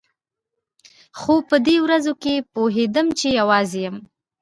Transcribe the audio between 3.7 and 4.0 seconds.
يم.